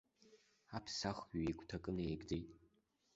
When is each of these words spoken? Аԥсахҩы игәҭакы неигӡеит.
Аԥсахҩы 0.77 1.39
игәҭакы 1.49 1.91
неигӡеит. 1.97 2.49